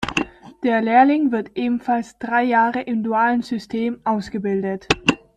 Der 0.63 0.81
Lehrling 0.81 1.31
wird 1.31 1.55
ebenfalls 1.55 2.17
drei 2.17 2.41
Jahre 2.43 2.81
im 2.81 3.03
dualen 3.03 3.43
System 3.43 4.01
ausgebildet. 4.03 4.87